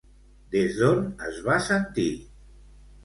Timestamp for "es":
1.27-1.37